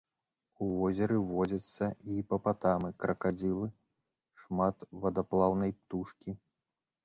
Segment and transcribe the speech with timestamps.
[0.67, 3.67] У возеры водзяцца гіпапатамы, кракадзілы,
[4.47, 4.77] шмат
[5.07, 6.31] вадаплаўнай птушкі.